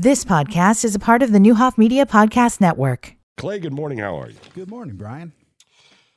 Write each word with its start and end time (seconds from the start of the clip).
This 0.00 0.24
podcast 0.24 0.84
is 0.84 0.94
a 0.94 1.00
part 1.00 1.24
of 1.24 1.32
the 1.32 1.40
Neuhoff 1.40 1.76
Media 1.76 2.06
Podcast 2.06 2.60
Network. 2.60 3.16
Clay, 3.36 3.58
good 3.58 3.72
morning. 3.72 3.98
How 3.98 4.16
are 4.20 4.28
you? 4.30 4.36
Good 4.54 4.70
morning, 4.70 4.94
Brian. 4.94 5.32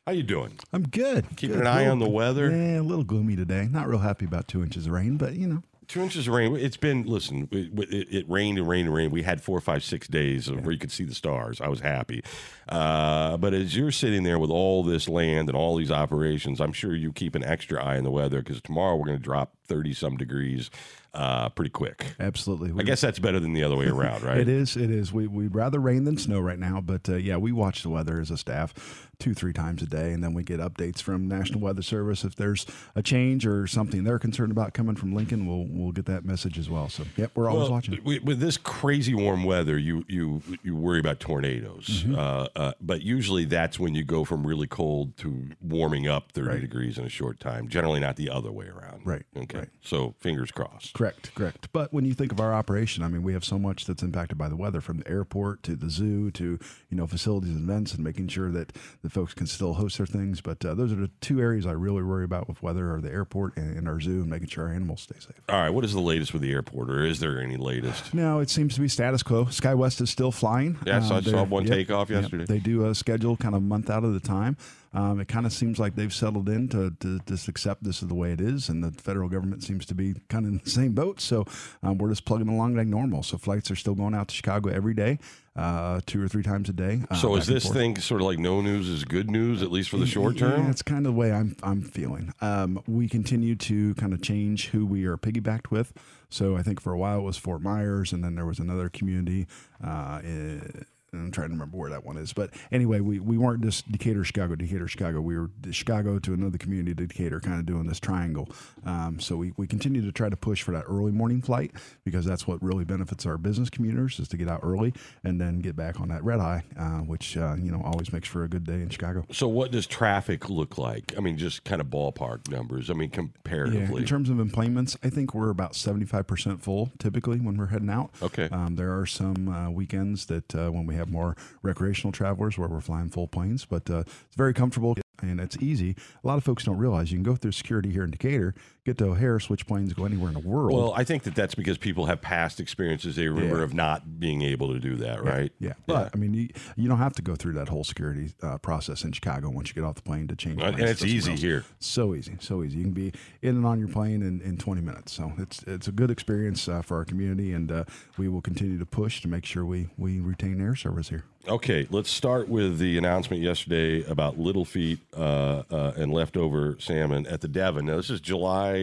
How 0.06 0.12
you 0.12 0.22
doing? 0.22 0.52
I'm 0.72 0.84
good. 0.84 1.26
Keeping 1.36 1.56
Good. 1.58 1.66
an 1.66 1.68
eye 1.68 1.88
on 1.88 1.98
the 1.98 2.08
weather? 2.08 2.52
Yeah, 2.52 2.82
a 2.82 2.84
little 2.84 3.04
gloomy 3.04 3.36
today. 3.36 3.68
Not 3.72 3.88
real 3.88 3.98
happy 3.98 4.26
about 4.26 4.48
two 4.48 4.62
inches 4.62 4.86
of 4.86 4.92
rain, 4.92 5.18
but 5.18 5.34
you 5.34 5.48
know, 5.48 5.64
Two 5.92 6.02
inches 6.02 6.26
of 6.26 6.34
rain. 6.34 6.56
It's 6.56 6.78
been 6.78 7.04
listen. 7.04 7.50
It, 7.52 7.78
it, 7.92 8.08
it 8.16 8.30
rained 8.30 8.58
and 8.58 8.66
rained 8.66 8.88
and 8.88 8.96
rained. 8.96 9.12
We 9.12 9.24
had 9.24 9.42
four, 9.44 9.60
five, 9.60 9.84
six 9.84 10.08
days 10.08 10.48
of 10.48 10.64
where 10.64 10.72
you 10.72 10.80
could 10.80 10.90
see 10.90 11.04
the 11.04 11.14
stars. 11.14 11.60
I 11.60 11.68
was 11.68 11.82
happy. 11.82 12.24
Uh, 12.70 13.36
but 13.36 13.54
as 13.54 13.76
you're 13.76 13.92
sitting 13.92 14.24
there 14.24 14.40
with 14.40 14.52
all 14.52 14.84
this 14.84 15.10
land 15.10 15.50
and 15.50 15.58
all 15.58 15.76
these 15.76 15.92
operations, 15.92 16.62
I'm 16.62 16.72
sure 16.72 16.96
you 16.96 17.12
keep 17.12 17.36
an 17.36 17.44
extra 17.44 17.84
eye 17.84 17.98
on 17.98 18.06
the 18.06 18.12
weather 18.12 18.42
because 18.42 18.62
tomorrow 18.62 18.96
we're 18.96 19.08
going 19.08 19.18
to 19.18 19.24
drop 19.24 19.54
thirty 19.72 19.94
some 19.94 20.18
degrees 20.18 20.70
uh, 21.14 21.50
pretty 21.50 21.70
quick. 21.72 22.06
absolutely. 22.22 22.72
I 22.80 22.84
guess 22.86 23.02
that's 23.02 23.20
better 23.20 23.40
than 23.40 23.52
the 23.54 23.64
other 23.64 23.76
way 23.76 23.88
around, 23.88 24.24
right? 24.24 24.38
It 24.42 24.48
is. 24.48 24.78
It 24.78 24.90
is. 24.90 25.12
We, 25.12 25.28
we'd 25.28 25.54
rather 25.54 25.78
rain 25.80 26.06
than 26.06 26.18
snow 26.18 26.40
right 26.40 26.58
now, 26.60 26.80
but 26.80 27.10
uh, 27.10 27.16
yeah, 27.18 27.36
we 27.36 27.52
watch 27.52 27.84
the 27.84 27.90
weather 27.90 28.20
as 28.22 28.32
a 28.32 28.38
staff 28.38 29.10
two, 29.20 29.34
three 29.34 29.52
times 29.54 29.82
a 29.84 29.86
day, 29.86 30.14
and 30.14 30.24
then 30.24 30.34
we 30.34 30.42
get 30.44 30.60
updates 30.62 31.02
from 31.02 31.28
National 31.28 31.60
Weather 31.60 31.82
Service 31.82 32.24
if 32.24 32.36
there's 32.36 32.66
a 32.96 33.04
change 33.04 33.46
or 33.46 33.68
something 33.68 34.04
they're 34.06 34.20
concerned 34.20 34.52
about 34.54 34.74
coming 34.74 34.96
from 34.96 35.14
Lincoln. 35.14 35.46
We'll 35.46 35.68
we'll 35.70 35.92
get 35.92 36.06
that 36.06 36.24
message 36.26 36.58
as 36.58 36.70
well. 36.70 36.88
So 36.90 37.04
yep, 37.18 37.32
we're 37.36 37.50
always 37.50 37.64
Well, 37.64 37.72
watching. 37.74 38.02
With, 38.06 38.24
with 38.24 38.40
this 38.40 38.58
crazy 38.58 39.14
warm 39.14 39.44
weather, 39.44 39.78
you 39.78 40.06
you 40.08 40.42
you 40.64 40.76
worry 40.78 41.00
about 41.00 41.20
tornadoes, 41.20 42.06
Mm-hmm. 42.06 42.16
uh, 42.16 42.48
uh, 42.56 42.72
but 42.82 43.02
usually 43.02 43.44
that's 43.46 43.78
when 43.80 43.96
you 43.96 44.04
go 44.06 44.24
from 44.24 44.48
really 44.48 44.68
cold 44.68 45.18
to 45.18 45.50
warming 45.62 46.08
up 46.08 46.32
thirty 46.32 46.48
Right. 46.48 46.62
degrees 46.62 46.98
in 46.98 47.04
a 47.06 47.10
short 47.10 47.40
time. 47.42 47.68
Generally, 47.68 48.00
not 48.00 48.16
the 48.16 48.30
other 48.30 48.52
way 48.52 48.68
around. 48.68 49.06
Right, 49.06 49.24
Okay. 49.36 49.61
Right. 49.62 49.70
So 49.84 50.14
fingers 50.20 50.52
crossed. 50.52 50.94
Correct, 50.94 51.34
correct. 51.36 51.70
But 51.74 51.92
when 51.94 52.06
you 52.06 52.14
think 52.14 52.32
of 52.32 52.40
our 52.40 52.54
operation, 52.54 53.04
I 53.04 53.08
mean, 53.08 53.24
we 53.24 53.34
have 53.34 53.44
so 53.46 53.58
much 53.58 53.86
that's 53.86 54.04
impacted 54.04 54.38
by 54.38 54.50
the 54.50 54.56
weather, 54.56 54.82
from 54.82 54.98
the 54.98 55.08
airport 55.10 55.64
to 55.64 55.76
the 55.76 55.90
zoo 55.90 56.30
to 56.32 56.44
you 56.90 56.98
know 56.98 57.08
facilities 57.08 57.56
and 57.56 57.70
events, 57.70 57.94
and 57.94 58.04
making 58.04 58.28
sure 58.28 58.52
that 58.52 58.74
the 59.02 59.10
folks 59.10 59.34
can 59.34 59.48
still 59.48 59.74
host 59.76 59.98
their 59.98 60.06
things. 60.08 60.42
But 60.42 60.64
uh, 60.66 60.74
those 60.76 60.92
are 60.92 60.96
the 60.98 61.10
two 61.22 61.40
areas 61.40 61.66
I 61.66 61.72
really 61.72 62.04
worry 62.04 62.24
about 62.26 62.48
with 62.48 62.62
weather: 62.62 62.94
are 62.94 63.02
the 63.02 63.12
airport 63.12 63.58
and, 63.58 63.78
and 63.78 63.88
our 63.88 64.00
zoo, 64.00 64.22
and 64.22 64.28
making 64.30 64.50
sure 64.50 64.68
our 64.68 64.74
animals 64.74 65.02
stay 65.02 65.16
safe. 65.20 65.40
All 65.50 65.60
right. 65.60 65.70
What 65.70 65.86
is 65.86 65.94
the 65.94 66.02
latest 66.02 66.34
with 66.34 66.42
the 66.42 66.52
airport, 66.52 66.90
or 66.90 67.04
is 67.06 67.20
there 67.20 67.40
any 67.40 67.58
latest? 67.58 68.14
No, 68.14 68.40
it 68.40 68.50
seems 68.50 68.76
to 68.76 68.82
be 68.82 68.88
status 68.88 69.24
quo. 69.24 69.46
SkyWest 69.46 70.02
is 70.02 70.10
still 70.10 70.32
flying. 70.32 70.76
Uh, 70.78 70.84
Yeah, 70.88 70.98
I 70.98 71.00
saw- 71.02 71.18
I 71.18 71.22
saw 71.22 71.44
one 71.44 71.66
takeoff 71.66 72.10
yesterday. 72.10 72.46
They 72.46 72.60
do 72.60 72.86
a 72.88 72.96
schedule 72.96 73.38
kind 73.38 73.56
of 73.56 73.62
a 73.62 73.66
month 73.66 73.90
out 73.90 74.04
of 74.04 74.14
the 74.14 74.20
time. 74.20 74.58
Um, 74.94 75.22
it 75.22 75.30
kind 75.30 75.46
of 75.46 75.54
seems 75.54 75.80
like 75.80 75.96
they've 75.96 76.14
settled 76.14 76.50
in 76.50 76.68
to, 76.70 76.92
to 77.00 77.20
just 77.26 77.48
accept 77.48 77.82
this 77.84 78.02
is 78.02 78.10
the 78.10 78.14
way 78.14 78.34
it 78.34 78.42
is, 78.42 78.68
and 78.68 78.84
the 78.84 78.92
federal 78.92 79.30
government 79.30 79.64
seems 79.64 79.86
to 79.86 79.96
be 79.96 80.16
kind 80.28 80.46
of 80.46 80.52
in 80.52 80.62
the 80.64 80.70
same 80.82 80.92
boat. 80.92 81.22
So 81.22 81.46
um, 81.82 81.98
we're 81.98 82.10
just 82.10 82.26
plugging 82.26 82.50
along 82.50 82.76
like 82.76 82.88
normal. 82.88 83.24
So 83.24 83.38
flights 83.38 83.72
are 83.72 83.76
still 83.78 83.96
going 83.96 84.14
out 84.14 84.28
to 84.28 84.36
Chicago 84.36 84.70
every 84.70 84.94
day, 84.94 85.18
uh, 85.56 86.02
two 86.06 86.22
or 86.22 86.28
three 86.28 86.44
times 86.44 86.68
a 86.68 86.74
day. 86.74 87.04
uh, 87.10 87.16
so 87.16 87.36
is 87.38 87.48
this 87.48 87.64
forth. 87.64 87.76
thing 87.78 87.96
sort 88.00 88.20
of 88.20 88.28
like 88.28 88.38
no 88.40 88.60
news 88.60 88.90
is 88.90 89.06
good 89.06 89.32
news, 89.32 89.62
at 89.62 89.72
least 89.72 89.90
for 89.90 89.98
the 89.98 90.06
short 90.06 90.36
Yeah, 90.36 90.50
term? 90.50 90.70
it's 90.70 90.82
kind 90.82 91.06
of 91.08 91.14
the 91.14 91.18
way 91.18 91.32
I'm 91.32 91.56
I'm 91.64 91.82
feeling. 91.84 92.34
Um, 92.42 92.84
we 92.86 93.08
continue 93.08 93.56
to 93.56 93.94
kind 93.96 94.14
of 94.14 94.22
change 94.22 94.68
who 94.72 94.86
we 94.86 95.06
are 95.06 95.16
piggybacked 95.16 95.72
with. 95.72 95.94
So 96.30 96.58
I 96.58 96.64
think 96.64 96.82
for 96.82 96.92
a 96.92 96.98
while 96.98 97.20
it 97.20 97.24
was 97.24 97.38
Fort 97.38 97.62
Myers, 97.62 98.12
and 98.12 98.24
then 98.26 98.36
there 98.36 98.46
was 98.46 98.60
another 98.60 98.90
community. 98.90 99.48
Uh, 99.82 100.20
in, 100.24 100.86
I'm 101.14 101.30
trying 101.30 101.50
to 101.50 101.54
remember 101.54 101.76
where 101.76 101.90
that 101.90 102.06
one 102.06 102.16
is, 102.16 102.32
but 102.32 102.52
anyway, 102.72 103.02
we, 103.02 103.20
we 103.20 103.38
weren't 103.38 103.62
just 103.62 103.92
Decatur, 103.92 104.24
Chicago, 104.24 104.56
Decatur, 104.56 104.88
Chicago. 104.88 105.20
We 105.20 105.38
were 105.38 105.50
Chicago 105.70 106.20
to 106.20 106.34
another 106.34 106.58
community, 106.58 106.94
Decatur, 106.94 107.42
kind 107.42 107.60
of 107.60 107.66
doing 107.66 107.86
this 107.86 108.00
triangle. 108.00 108.48
Um, 108.86 109.20
so 109.20 109.36
we, 109.36 109.52
we 109.58 109.68
continue 109.68 110.02
to 110.06 110.12
try 110.14 110.30
to 110.30 110.38
push 110.38 110.62
for 110.62 110.72
that 110.72 110.86
early 110.88 111.12
morning 111.12 111.42
flight 111.42 111.72
because 112.06 112.24
that's 112.24 112.48
what 112.48 112.64
really 112.64 112.86
benefits 112.86 113.26
our 113.26 113.38
business 113.38 113.70
commuters 113.70 114.20
is 114.22 114.30
to 114.30 114.38
get 114.38 114.48
out 114.48 114.62
early 114.64 114.94
and 115.26 115.40
then 115.42 115.60
get 115.60 115.76
back 115.76 116.00
on 116.00 116.08
that 116.08 116.24
red 116.24 116.40
eye, 116.40 116.64
uh, 116.80 117.00
which 117.00 117.36
uh, 117.36 117.56
you 117.60 117.72
know 117.72 117.82
always 117.84 118.14
makes 118.14 118.30
for 118.30 118.46
a 118.46 118.48
good 118.48 118.64
day 118.64 118.76
in 118.76 118.90
Chicago. 118.90 119.26
So 119.34 119.50
what 119.50 119.72
does 119.72 119.88
traffic 119.88 120.50
look 120.50 120.78
like? 120.78 121.14
I 121.18 121.20
mean, 121.20 121.38
just 121.38 121.66
kind 121.66 121.82
of 121.82 121.88
ballpark 121.88 122.50
numbers. 122.50 122.90
I 122.90 122.94
mean, 122.94 123.10
Yeah, 123.10 123.16
comparatively. 123.18 124.02
in 124.02 124.08
terms 124.08 124.30
of 124.30 124.40
employments, 124.40 124.96
I 125.04 125.10
think 125.10 125.34
we're 125.36 125.50
about 125.50 125.74
75% 125.74 126.62
full 126.62 126.90
typically 127.00 127.40
when 127.40 127.58
we're 127.58 127.68
heading 127.68 127.90
out. 127.90 128.12
Okay. 128.22 128.48
Um, 128.50 128.78
there 128.78 128.98
are 128.98 129.06
some 129.06 129.50
uh, 129.50 129.70
weekends 129.70 130.28
that 130.28 130.56
uh, 130.56 130.70
when 130.72 130.86
we 130.86 130.96
have 130.96 131.01
more 131.10 131.36
recreational 131.62 132.12
travelers 132.12 132.58
where 132.58 132.68
we're 132.68 132.82
flying 132.82 133.10
full 133.10 133.28
planes, 133.28 133.66
but 133.66 133.90
uh, 133.90 134.04
it's 134.26 134.36
very 134.36 134.54
comfortable 134.54 134.96
and 135.30 135.40
it's 135.40 135.58
easy. 135.58 135.96
A 136.24 136.28
lot 136.28 136.38
of 136.38 136.44
folks 136.44 136.64
don't 136.64 136.78
realize 136.78 137.12
you 137.12 137.18
can 137.18 137.24
go 137.24 137.36
through 137.36 137.52
security 137.52 137.92
here 137.92 138.04
in 138.04 138.12
Decatur, 138.12 138.56
get 138.86 138.98
to 138.98 139.06
O'Hare, 139.06 139.40
switch 139.40 139.68
planes, 139.68 139.94
go 139.94 140.06
anywhere 140.06 140.30
in 140.30 140.34
the 140.34 140.40
world. 140.48 140.74
Well, 140.74 140.94
I 140.96 141.04
think 141.04 141.24
that 141.24 141.36
that's 141.36 141.56
because 141.56 141.78
people 141.78 142.08
have 142.08 142.22
past 142.22 142.60
experiences 142.60 143.16
they 143.16 143.28
remember 143.28 143.58
Yeah. 143.58 143.64
of 143.64 143.74
not 143.74 144.20
being 144.20 144.42
able 144.42 144.74
to 144.74 144.80
do 144.80 144.96
that, 144.98 145.24
right? 145.24 145.52
yeah, 145.60 145.74
but 145.86 146.10
I 146.14 146.18
mean, 146.18 146.34
you, 146.34 146.50
you 146.76 146.88
don't 146.90 146.98
have 146.98 147.14
to 147.14 147.22
go 147.22 147.36
through 147.36 147.54
that 147.54 147.70
whole 147.70 147.84
security 147.84 148.34
uh, 148.42 148.58
process 148.58 149.04
in 149.04 149.12
Chicago 149.12 149.50
once 149.50 149.70
you 149.70 149.76
get 149.76 149.84
off 149.84 149.96
the 149.96 150.02
plane 150.02 150.28
to 150.28 150.36
change. 150.36 150.62
And 150.62 150.80
it's 150.80 151.04
easy 151.04 151.32
else. 151.32 151.42
here. 151.42 151.66
So 151.80 152.16
easy, 152.16 152.38
so 152.40 152.64
easy. 152.64 152.78
You 152.78 152.84
can 152.86 152.94
be 152.94 153.14
in 153.42 153.56
and 153.56 153.66
on 153.66 153.80
your 153.80 153.88
plane 153.90 154.22
in, 154.24 154.42
in 154.42 154.58
20 154.58 154.82
minutes. 154.82 155.12
So 155.12 155.34
it's 155.38 155.62
it's 155.64 155.88
a 155.88 155.92
good 155.92 156.10
experience 156.12 156.68
uh, 156.68 156.82
for 156.82 156.98
our 156.98 157.06
community, 157.06 157.54
and 157.54 157.72
uh, 157.72 157.84
we 158.18 158.28
will 158.28 158.42
continue 158.42 158.78
to 158.80 158.86
push 158.86 159.22
to 159.22 159.28
make 159.28 159.46
sure 159.46 159.66
we 159.66 159.88
we 159.98 160.20
retain 160.20 160.62
air 160.62 160.76
service 160.76 161.10
here. 161.10 161.24
Okay, 161.48 161.88
let's 161.90 162.12
start 162.12 162.50
with 162.50 162.78
the 162.78 162.98
announcement 163.00 163.42
yesterday 163.42 164.04
about 164.04 164.38
Little 164.38 164.64
Feat 164.64 165.00
uh, 165.16 165.64
uh, 165.70 165.94
and 165.96 166.12
leftover 166.14 166.78
salmon 166.80 167.28
at 167.28 167.42
the 167.42 167.48
Devon. 167.48 167.86
Now, 167.86 167.98
this 167.98 168.10
is 168.10 168.22
July 168.22 168.74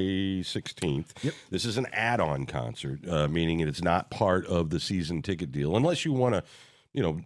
16th. 0.43 1.25
Yep. 1.25 1.35
This 1.51 1.65
is 1.65 1.79
an 1.79 1.87
add 1.93 2.21
on 2.21 2.47
concert, 2.47 3.07
uh, 3.09 3.29
meaning 3.29 3.61
it's 3.61 3.83
not 3.83 4.11
part 4.11 4.47
of 4.47 4.71
the 4.71 4.81
season 4.81 5.23
ticket 5.23 5.53
deal, 5.53 5.77
unless 5.77 6.05
you 6.05 6.13
want 6.13 6.35
to, 6.35 6.45
you 6.93 7.03
know, 7.03 7.21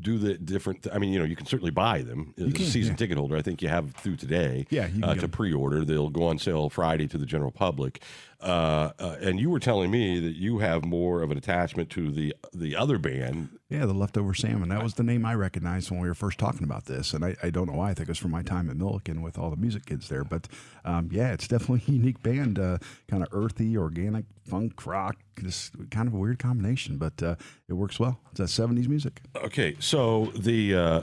do 0.00 0.18
the 0.18 0.34
different. 0.34 0.86
I 0.92 0.98
mean, 0.98 1.12
you 1.12 1.18
know, 1.18 1.24
you 1.24 1.36
can 1.36 1.46
certainly 1.46 1.70
buy 1.70 2.02
them 2.02 2.34
as 2.38 2.48
a 2.48 2.52
can, 2.52 2.64
season 2.66 2.92
yeah. 2.92 2.96
ticket 2.96 3.18
holder. 3.18 3.36
I 3.36 3.42
think 3.42 3.62
you 3.62 3.68
have 3.68 3.94
through 3.94 4.16
today. 4.16 4.66
Yeah, 4.70 4.88
uh, 5.02 5.14
to 5.14 5.28
pre-order. 5.28 5.84
They'll 5.84 6.10
go 6.10 6.26
on 6.26 6.38
sale 6.38 6.68
Friday 6.68 7.06
to 7.08 7.18
the 7.18 7.26
general 7.26 7.50
public. 7.50 8.02
Uh, 8.40 8.90
uh, 8.98 9.16
and 9.20 9.40
you 9.40 9.50
were 9.50 9.60
telling 9.60 9.90
me 9.90 10.20
that 10.20 10.36
you 10.36 10.58
have 10.58 10.84
more 10.84 11.22
of 11.22 11.30
an 11.30 11.38
attachment 11.38 11.90
to 11.90 12.10
the 12.10 12.34
the 12.52 12.76
other 12.76 12.98
band 12.98 13.50
Yeah, 13.70 13.86
the 13.86 13.94
leftover 13.94 14.34
salmon. 14.34 14.68
That 14.68 14.82
was 14.82 14.94
the 14.94 15.02
name 15.02 15.24
I 15.24 15.34
recognized 15.34 15.90
when 15.90 15.98
we 15.98 16.06
were 16.06 16.14
first 16.14 16.38
talking 16.38 16.64
about 16.64 16.84
this, 16.84 17.14
and 17.14 17.24
I, 17.24 17.34
I 17.42 17.48
don't 17.48 17.66
know 17.66 17.78
why. 17.78 17.90
I 17.90 17.94
think 17.94 18.08
it 18.08 18.12
was 18.12 18.18
from 18.18 18.30
my 18.30 18.42
time 18.42 18.68
at 18.68 18.76
Millikin 18.76 19.22
with 19.22 19.38
all 19.38 19.48
the 19.48 19.56
music 19.56 19.86
kids 19.86 20.08
there. 20.10 20.22
But 20.22 20.48
um, 20.84 21.08
yeah, 21.10 21.32
it's 21.32 21.48
definitely 21.48 21.82
a 21.88 21.96
unique 21.96 22.22
band, 22.22 22.58
uh, 22.58 22.76
kind 23.08 23.22
of 23.22 23.30
earthy, 23.32 23.78
organic, 23.78 24.26
funk, 24.44 24.86
rock, 24.86 25.16
just 25.42 25.72
kind 25.90 26.06
of 26.06 26.14
a 26.14 26.16
weird 26.18 26.38
combination, 26.38 26.98
but 26.98 27.22
uh, 27.22 27.36
it 27.68 27.72
works 27.72 27.98
well. 27.98 28.20
It's 28.30 28.38
that 28.38 28.62
'70s 28.68 28.86
music. 28.86 29.20
Okay, 29.36 29.76
so 29.80 30.26
the 30.36 30.74
uh, 30.74 31.02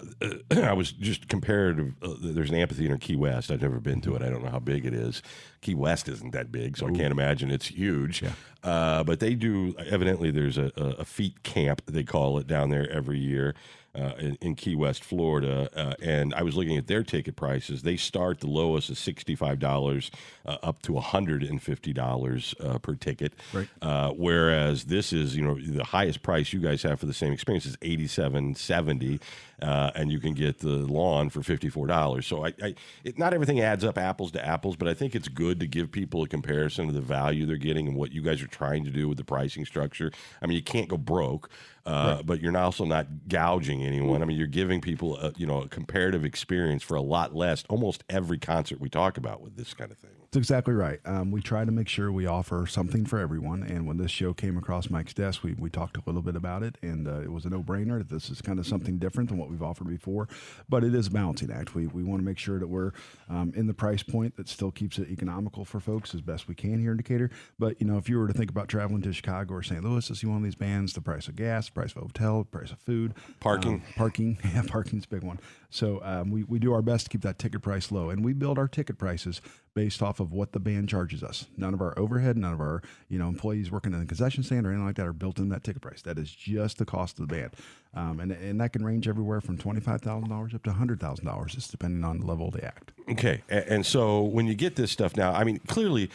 I 0.51 0.73
was 0.73 0.91
just 0.91 1.27
comparative. 1.27 1.93
Uh, 2.01 2.13
there's 2.21 2.49
an 2.49 2.55
amphitheater 2.55 2.93
in 2.93 2.99
Key 2.99 3.15
West. 3.15 3.51
I've 3.51 3.61
never 3.61 3.79
been 3.79 4.01
to 4.01 4.15
it. 4.15 4.21
I 4.21 4.29
don't 4.29 4.43
know 4.43 4.51
how 4.51 4.59
big 4.59 4.85
it 4.85 4.93
is. 4.93 5.21
Key 5.61 5.75
West 5.75 6.07
isn't 6.07 6.31
that 6.31 6.51
big, 6.51 6.77
so 6.77 6.87
I 6.87 6.91
can't 6.91 7.11
imagine 7.11 7.51
it's 7.51 7.67
huge. 7.67 8.23
Uh, 8.63 9.03
but 9.03 9.19
they 9.19 9.35
do. 9.35 9.75
Evidently, 9.77 10.31
there's 10.31 10.57
a, 10.57 10.71
a, 10.75 10.85
a 10.99 11.05
Feat 11.05 11.43
camp 11.43 11.81
they 11.87 12.03
call 12.03 12.37
it 12.37 12.47
down 12.51 12.69
there 12.69 12.87
every 12.91 13.17
year. 13.17 13.55
Uh, 13.93 14.13
in, 14.19 14.37
in 14.39 14.55
Key 14.55 14.73
West, 14.73 15.03
Florida, 15.03 15.69
uh, 15.75 15.95
and 16.01 16.33
I 16.33 16.43
was 16.43 16.55
looking 16.55 16.77
at 16.77 16.87
their 16.87 17.03
ticket 17.03 17.35
prices. 17.35 17.81
They 17.81 17.97
start 17.97 18.39
the 18.39 18.47
lowest 18.47 18.89
is 18.89 18.97
sixty-five 18.99 19.59
dollars, 19.59 20.09
uh, 20.45 20.55
up 20.63 20.81
to 20.83 20.97
hundred 20.99 21.43
and 21.43 21.61
fifty 21.61 21.91
dollars 21.91 22.55
uh, 22.61 22.77
per 22.77 22.95
ticket. 22.95 23.33
Right. 23.51 23.67
Uh, 23.81 24.11
whereas 24.11 24.85
this 24.85 25.11
is, 25.11 25.35
you 25.35 25.43
know, 25.43 25.59
the 25.59 25.83
highest 25.83 26.23
price 26.23 26.53
you 26.53 26.61
guys 26.61 26.83
have 26.83 27.01
for 27.01 27.05
the 27.05 27.13
same 27.13 27.33
experience 27.33 27.65
is 27.65 27.77
eighty-seven 27.81 28.55
seventy, 28.55 29.19
uh, 29.61 29.91
and 29.93 30.09
you 30.09 30.21
can 30.21 30.35
get 30.35 30.59
the 30.59 30.69
lawn 30.69 31.29
for 31.29 31.43
fifty-four 31.43 31.87
dollars. 31.87 32.25
So 32.25 32.45
I, 32.45 32.53
I 32.63 32.75
it, 33.03 33.19
not 33.19 33.33
everything 33.33 33.59
adds 33.59 33.83
up 33.83 33.97
apples 33.97 34.31
to 34.31 34.45
apples, 34.45 34.77
but 34.77 34.87
I 34.87 34.93
think 34.93 35.15
it's 35.15 35.27
good 35.27 35.59
to 35.59 35.67
give 35.67 35.91
people 35.91 36.23
a 36.23 36.29
comparison 36.29 36.87
of 36.87 36.93
the 36.93 37.01
value 37.01 37.45
they're 37.45 37.57
getting 37.57 37.89
and 37.89 37.97
what 37.97 38.13
you 38.13 38.21
guys 38.21 38.41
are 38.41 38.47
trying 38.47 38.85
to 38.85 38.89
do 38.89 39.09
with 39.09 39.17
the 39.17 39.25
pricing 39.25 39.65
structure. 39.65 40.13
I 40.41 40.47
mean, 40.47 40.55
you 40.55 40.63
can't 40.63 40.87
go 40.87 40.97
broke, 40.97 41.49
uh, 41.85 42.23
but 42.23 42.39
you're 42.39 42.55
also 42.55 42.85
not 42.85 43.27
gouging 43.27 43.80
anyone. 43.81 44.21
I 44.21 44.25
mean, 44.25 44.37
you're 44.37 44.47
giving 44.47 44.81
people, 44.81 45.17
a, 45.17 45.33
you 45.37 45.45
know, 45.45 45.61
a 45.61 45.67
comparative 45.67 46.23
experience 46.25 46.83
for 46.83 46.95
a 46.95 47.01
lot 47.01 47.35
less. 47.35 47.63
Almost 47.69 48.03
every 48.09 48.37
concert 48.37 48.79
we 48.79 48.89
talk 48.89 49.17
about 49.17 49.41
with 49.41 49.55
this 49.55 49.73
kind 49.73 49.91
of 49.91 49.97
thing. 49.97 50.20
That's 50.33 50.45
exactly 50.45 50.73
right. 50.73 51.01
Um, 51.03 51.29
we 51.29 51.41
try 51.41 51.65
to 51.65 51.73
make 51.73 51.89
sure 51.89 52.09
we 52.09 52.25
offer 52.25 52.65
something 52.65 53.05
for 53.05 53.19
everyone. 53.19 53.63
And 53.63 53.85
when 53.85 53.97
this 53.97 54.11
show 54.11 54.33
came 54.33 54.57
across 54.57 54.89
Mike's 54.89 55.13
desk, 55.13 55.43
we, 55.43 55.55
we 55.55 55.69
talked 55.69 55.97
a 55.97 56.01
little 56.05 56.21
bit 56.21 56.37
about 56.37 56.63
it, 56.63 56.77
and 56.81 57.05
uh, 57.05 57.19
it 57.19 57.33
was 57.33 57.43
a 57.43 57.49
no 57.49 57.61
brainer 57.61 57.97
that 57.97 58.07
this 58.07 58.29
is 58.29 58.41
kind 58.41 58.57
of 58.57 58.65
something 58.65 58.97
different 58.97 59.27
than 59.27 59.37
what 59.37 59.49
we've 59.49 59.61
offered 59.61 59.89
before. 59.89 60.29
But 60.69 60.85
it 60.85 60.95
is 60.95 61.07
a 61.07 61.11
balancing 61.11 61.51
act. 61.51 61.75
We, 61.75 61.87
we 61.87 62.01
want 62.01 62.21
to 62.21 62.25
make 62.25 62.37
sure 62.37 62.59
that 62.59 62.67
we're 62.67 62.93
um, 63.29 63.51
in 63.57 63.67
the 63.67 63.73
price 63.73 64.03
point 64.03 64.37
that 64.37 64.47
still 64.47 64.71
keeps 64.71 64.97
it 64.99 65.09
economical 65.09 65.65
for 65.65 65.81
folks 65.81 66.15
as 66.15 66.21
best 66.21 66.47
we 66.47 66.55
can 66.55 66.79
here 66.79 66.91
in 66.91 66.97
Decatur. 66.97 67.29
But, 67.59 67.81
you 67.81 67.85
know, 67.85 67.97
if 67.97 68.07
you 68.07 68.17
were 68.17 68.29
to 68.29 68.33
think 68.33 68.49
about 68.49 68.69
traveling 68.69 69.01
to 69.01 69.11
Chicago 69.11 69.55
or 69.55 69.63
St. 69.63 69.83
Louis 69.83 70.07
to 70.07 70.15
see 70.15 70.27
one 70.27 70.37
of 70.37 70.43
these 70.43 70.55
bands, 70.55 70.93
the 70.93 71.01
price 71.01 71.27
of 71.27 71.35
gas, 71.35 71.65
the 71.65 71.73
price 71.73 71.91
of 71.93 72.03
hotel, 72.03 72.43
the 72.43 72.57
price 72.57 72.71
of 72.71 72.79
food, 72.79 73.15
Parking. 73.41 73.73
um, 73.73 73.83
parking, 73.97 74.37
yeah, 74.55 74.61
parking's 74.65 75.03
a 75.03 75.09
big 75.09 75.23
one. 75.23 75.39
So 75.71 76.01
um, 76.03 76.29
we, 76.29 76.43
we 76.43 76.59
do 76.59 76.73
our 76.73 76.81
best 76.81 77.05
to 77.05 77.09
keep 77.09 77.21
that 77.21 77.39
ticket 77.39 77.61
price 77.61 77.91
low, 77.91 78.09
and 78.09 78.23
we 78.23 78.33
build 78.33 78.59
our 78.59 78.67
ticket 78.67 78.97
prices 78.97 79.41
based 79.73 80.03
off 80.03 80.19
of 80.19 80.33
what 80.33 80.51
the 80.51 80.59
band 80.59 80.89
charges 80.89 81.23
us. 81.23 81.47
None 81.55 81.73
of 81.73 81.81
our 81.81 81.97
overhead, 81.97 82.37
none 82.37 82.53
of 82.53 82.59
our 82.59 82.81
you 83.07 83.17
know 83.17 83.29
employees 83.29 83.71
working 83.71 83.93
in 83.93 83.99
the 83.99 84.05
concession 84.05 84.43
stand 84.43 84.67
or 84.67 84.69
anything 84.69 84.85
like 84.85 84.97
that 84.97 85.07
are 85.07 85.13
built 85.13 85.39
in 85.39 85.49
that 85.49 85.63
ticket 85.63 85.81
price. 85.81 86.01
That 86.01 86.19
is 86.19 86.29
just 86.29 86.77
the 86.77 86.85
cost 86.85 87.19
of 87.19 87.27
the 87.27 87.35
band, 87.35 87.51
um, 87.93 88.19
and 88.19 88.33
and 88.33 88.59
that 88.59 88.73
can 88.73 88.83
range 88.83 89.07
everywhere 89.07 89.39
from 89.39 89.57
twenty 89.57 89.79
five 89.79 90.01
thousand 90.01 90.29
dollars 90.29 90.53
up 90.53 90.63
to 90.63 90.73
hundred 90.73 90.99
thousand 90.99 91.25
dollars, 91.25 91.55
just 91.55 91.71
depending 91.71 92.03
on 92.03 92.19
the 92.19 92.25
level 92.25 92.49
of 92.49 92.53
the 92.53 92.65
act. 92.65 92.91
Okay, 93.09 93.41
and 93.49 93.85
so 93.85 94.21
when 94.21 94.47
you 94.47 94.55
get 94.55 94.75
this 94.75 94.91
stuff 94.91 95.15
now, 95.15 95.31
I 95.31 95.45
mean, 95.45 95.59
clearly, 95.67 96.09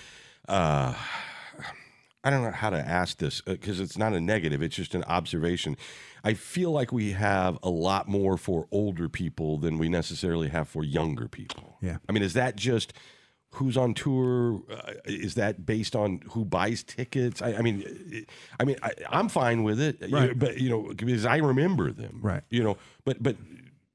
uh, 0.49 0.95
I 2.27 2.31
don't 2.31 2.43
know 2.43 2.51
how 2.51 2.71
to 2.71 2.77
ask 2.79 3.19
this 3.19 3.41
because 3.41 3.79
it's 3.79 3.97
not 3.97 4.13
a 4.13 4.21
negative; 4.21 4.61
it's 4.61 4.75
just 4.75 4.95
an 4.97 5.05
observation. 5.05 5.77
I 6.25 6.35
feel 6.35 6.73
like 6.73 6.91
we 6.91 7.13
have 7.13 7.57
a 7.63 7.71
lot 7.71 8.09
more 8.09 8.37
for 8.37 8.67
older 8.73 9.09
people 9.09 9.59
than 9.59 9.79
we 9.79 9.89
necessarily 9.89 10.49
have 10.49 10.69
for 10.69 10.83
younger 10.83 11.29
people. 11.29 11.77
Yeah. 11.81 11.99
I 12.09 12.13
mean, 12.13 12.25
is 12.25 12.33
that 12.33 12.57
just 12.57 12.93
who's 13.53 13.77
on 13.77 13.95
tour? 13.95 14.61
Uh, 14.69 14.93
is 15.05 15.35
that 15.37 15.65
based 15.65 15.95
on 15.95 16.21
who 16.33 16.45
buys 16.45 16.83
tickets? 16.83 17.41
I, 17.41 17.55
I 17.55 17.63
mean, 17.63 18.27
I 18.59 18.65
mean, 18.65 18.77
I, 18.83 18.91
I'm 19.09 19.29
fine 19.29 19.63
with 19.63 19.81
it, 19.81 19.99
Right. 20.11 20.37
but 20.37 20.59
you 20.59 20.69
know, 20.69 20.93
because 20.95 21.25
I 21.25 21.37
remember 21.37 21.93
them, 21.93 22.19
Right. 22.23 22.43
You 22.51 22.65
know, 22.65 22.77
but 23.05 23.23
but 23.23 23.37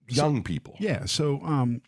young 0.08 0.42
people, 0.42 0.78
Yeah. 0.80 1.04
So 1.06 1.42
um, 1.44 1.82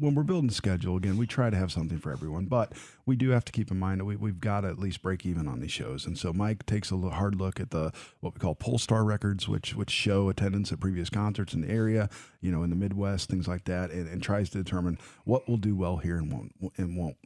when 0.00 0.14
we're 0.14 0.22
building 0.22 0.48
the 0.48 0.54
schedule, 0.54 0.96
again, 0.96 1.16
we 1.16 1.26
try 1.26 1.50
to 1.50 1.56
have 1.56 1.70
something 1.70 1.98
for 1.98 2.10
everyone, 2.10 2.46
but 2.46 2.72
we 3.04 3.16
do 3.16 3.30
have 3.30 3.44
to 3.44 3.52
keep 3.52 3.70
in 3.70 3.78
mind 3.78 4.00
that 4.00 4.06
we, 4.06 4.16
we've 4.16 4.40
got 4.40 4.62
to 4.62 4.68
at 4.68 4.78
least 4.78 5.02
break 5.02 5.26
even 5.26 5.46
on 5.46 5.60
these 5.60 5.70
shows. 5.70 6.06
And 6.06 6.18
so 6.18 6.32
Mike 6.32 6.64
takes 6.66 6.90
a 6.90 6.96
hard 6.96 7.34
look 7.34 7.60
at 7.60 7.70
the 7.70 7.92
what 8.20 8.34
we 8.34 8.40
call 8.40 8.54
Pollstar 8.54 9.04
records, 9.04 9.46
which 9.46 9.74
which 9.74 9.90
show 9.90 10.28
attendance 10.28 10.72
at 10.72 10.80
previous 10.80 11.10
concerts 11.10 11.52
in 11.52 11.60
the 11.60 11.70
area, 11.70 12.08
you 12.40 12.50
know, 12.50 12.62
in 12.62 12.70
the 12.70 12.76
Midwest, 12.76 13.28
things 13.28 13.46
like 13.46 13.64
that, 13.66 13.90
and, 13.90 14.08
and 14.08 14.22
tries 14.22 14.50
to 14.50 14.58
determine 14.58 14.98
what 15.24 15.48
will 15.48 15.58
do 15.58 15.76
well 15.76 15.98
here 15.98 16.16
and 16.16 16.32
won't 16.32 16.52
and 16.76 16.96
won't. 16.96 17.16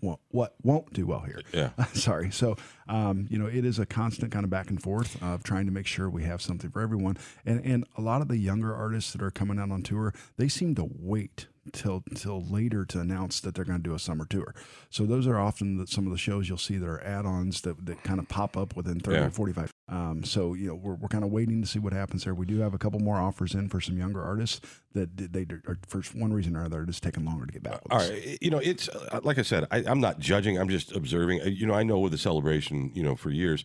What, 0.00 0.18
what 0.32 0.56
won't 0.64 0.92
do 0.92 1.06
well 1.06 1.20
here? 1.20 1.42
Yeah. 1.52 1.70
Sorry. 1.92 2.32
So, 2.32 2.56
um, 2.88 3.28
you 3.30 3.38
know, 3.38 3.46
it 3.46 3.64
is 3.64 3.78
a 3.78 3.86
constant 3.86 4.32
kind 4.32 4.42
of 4.42 4.50
back 4.50 4.68
and 4.68 4.82
forth 4.82 5.22
of 5.22 5.44
trying 5.44 5.64
to 5.66 5.70
make 5.70 5.86
sure 5.86 6.10
we 6.10 6.24
have 6.24 6.42
something 6.42 6.70
for 6.70 6.80
everyone. 6.80 7.18
And 7.46 7.64
and 7.64 7.84
a 7.96 8.00
lot 8.00 8.20
of 8.20 8.26
the 8.26 8.36
younger 8.36 8.74
artists 8.74 9.12
that 9.12 9.22
are 9.22 9.30
coming 9.30 9.60
out 9.60 9.70
on 9.70 9.82
tour, 9.82 10.12
they 10.36 10.48
seem 10.48 10.74
to 10.74 10.90
wait 10.98 11.46
till 11.72 12.02
till 12.14 12.42
later 12.44 12.84
to 12.86 12.98
announce 13.00 13.40
that 13.40 13.54
they're 13.54 13.64
going 13.64 13.78
to 13.78 13.82
do 13.82 13.94
a 13.94 13.98
summer 13.98 14.24
tour. 14.28 14.54
So 14.90 15.04
those 15.04 15.26
are 15.26 15.38
often 15.38 15.76
the, 15.78 15.86
some 15.86 16.06
of 16.06 16.12
the 16.12 16.18
shows 16.18 16.48
you'll 16.48 16.58
see 16.58 16.76
that 16.76 16.88
are 16.88 17.02
add-ons 17.04 17.60
that, 17.62 17.86
that 17.86 18.02
kind 18.02 18.18
of 18.18 18.28
pop 18.28 18.56
up 18.56 18.74
within 18.76 18.98
30 19.00 19.16
Yeah. 19.16 19.26
or 19.26 19.30
45. 19.30 19.70
Um, 19.88 20.24
so 20.24 20.54
you 20.54 20.68
know 20.68 20.74
we're, 20.74 20.94
we're 20.94 21.08
kind 21.08 21.22
of 21.24 21.30
waiting 21.30 21.60
to 21.60 21.68
see 21.68 21.78
what 21.78 21.92
happens 21.92 22.24
there. 22.24 22.34
We 22.34 22.46
do 22.46 22.60
have 22.60 22.72
a 22.74 22.78
couple 22.78 22.98
more 23.00 23.18
offers 23.18 23.54
in 23.54 23.68
for 23.68 23.80
some 23.80 23.96
younger 23.98 24.22
artists 24.22 24.60
that 24.94 25.16
they 25.32 25.46
are 25.66 25.76
for 25.86 26.02
one 26.18 26.32
reason 26.32 26.56
or 26.56 26.60
another 26.60 26.84
just 26.84 27.02
taking 27.02 27.24
longer 27.24 27.46
to 27.46 27.52
get 27.52 27.62
back. 27.62 27.80
All 27.90 27.98
us. 27.98 28.10
right, 28.10 28.38
you 28.40 28.50
know, 28.50 28.58
it's 28.58 28.88
uh, 28.88 29.20
like 29.22 29.38
I 29.38 29.42
said, 29.42 29.66
I, 29.70 29.78
I'm 29.86 30.00
not 30.00 30.18
judging. 30.18 30.58
I'm 30.58 30.68
just 30.68 30.94
observing. 30.96 31.42
Uh, 31.42 31.46
You 31.46 31.66
know, 31.66 31.74
I 31.74 31.82
know 31.82 31.98
with 31.98 32.12
the 32.12 32.18
celebration, 32.18 32.90
you 32.94 33.02
know, 33.02 33.16
for 33.16 33.30
years, 33.30 33.64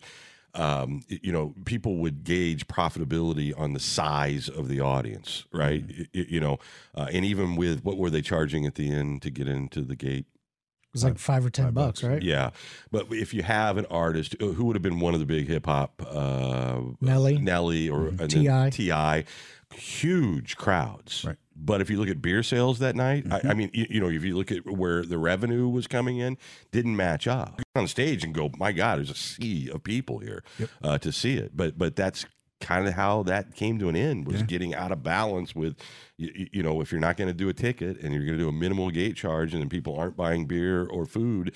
um, 0.54 1.02
you 1.08 1.32
know, 1.32 1.54
people 1.64 1.96
would 1.98 2.24
gauge 2.24 2.66
profitability 2.66 3.58
on 3.58 3.72
the 3.72 3.80
size 3.80 4.48
of 4.48 4.68
the 4.68 4.80
audience, 4.80 5.44
right? 5.52 5.86
Mm-hmm. 5.86 6.00
Y- 6.00 6.06
y- 6.14 6.26
you 6.28 6.40
know, 6.40 6.58
uh, 6.94 7.06
and 7.12 7.24
even 7.24 7.56
with 7.56 7.84
what 7.84 7.96
were 7.96 8.10
they 8.10 8.22
charging 8.22 8.66
at 8.66 8.74
the 8.74 8.90
end 8.92 9.22
to 9.22 9.30
get 9.30 9.46
into 9.48 9.82
the 9.82 9.96
gate? 9.96 10.26
It 10.26 10.94
was 10.94 11.04
like 11.04 11.18
five 11.18 11.44
or 11.44 11.50
ten 11.50 11.66
five 11.66 11.74
bucks, 11.74 12.00
bucks. 12.00 12.10
right? 12.10 12.22
Yeah, 12.22 12.50
but 12.90 13.06
if 13.10 13.34
you 13.34 13.42
have 13.42 13.76
an 13.76 13.84
artist 13.90 14.36
uh, 14.40 14.46
who 14.46 14.64
would 14.64 14.74
have 14.74 14.82
been 14.82 15.00
one 15.00 15.12
of 15.12 15.20
the 15.20 15.26
big 15.26 15.46
hip 15.46 15.66
hop, 15.66 16.02
uh, 16.08 16.80
Nelly. 17.00 17.38
Nelly, 17.38 17.90
or 17.90 18.08
and 18.08 18.18
then 18.18 18.70
T.I.. 18.70 18.70
Ti, 18.70 19.76
huge 19.76 20.56
crowds. 20.56 21.24
Right. 21.26 21.36
But 21.60 21.80
if 21.80 21.90
you 21.90 21.98
look 21.98 22.08
at 22.08 22.22
beer 22.22 22.42
sales 22.42 22.78
that 22.78 22.94
night, 22.94 23.26
I, 23.30 23.40
I 23.50 23.54
mean, 23.54 23.70
you, 23.72 23.86
you 23.90 24.00
know, 24.00 24.08
if 24.08 24.22
you 24.24 24.36
look 24.36 24.52
at 24.52 24.64
where 24.64 25.02
the 25.02 25.18
revenue 25.18 25.68
was 25.68 25.86
coming 25.86 26.18
in, 26.18 26.38
didn't 26.70 26.94
match 26.96 27.26
up. 27.26 27.60
On 27.74 27.88
stage 27.88 28.22
and 28.24 28.32
go, 28.32 28.50
my 28.58 28.70
God, 28.72 28.98
there's 28.98 29.10
a 29.10 29.14
sea 29.14 29.68
of 29.70 29.82
people 29.82 30.18
here 30.20 30.42
Yep. 30.58 30.70
uh, 30.82 30.98
to 30.98 31.10
see 31.12 31.34
it. 31.36 31.56
But 31.56 31.76
but 31.76 31.96
that's 31.96 32.24
kind 32.60 32.88
of 32.88 32.94
how 32.94 33.22
that 33.24 33.54
came 33.54 33.78
to 33.78 33.88
an 33.88 33.94
end 33.96 34.26
was 34.26 34.40
Yeah. 34.40 34.46
getting 34.46 34.74
out 34.74 34.90
of 34.92 35.02
balance 35.02 35.54
with 35.54 35.76
you, 36.16 36.48
you 36.52 36.62
know 36.62 36.80
if 36.80 36.90
you're 36.90 37.00
not 37.00 37.16
going 37.16 37.28
to 37.28 37.34
do 37.34 37.48
a 37.48 37.52
ticket 37.54 38.00
and 38.00 38.12
you're 38.12 38.24
going 38.24 38.36
to 38.36 38.42
do 38.42 38.48
a 38.48 38.52
minimal 38.52 38.90
gate 38.90 39.14
charge 39.14 39.52
and 39.52 39.62
then 39.62 39.68
people 39.68 39.96
aren't 39.96 40.16
buying 40.16 40.44
beer 40.46 40.84
or 40.84 41.06
food 41.06 41.54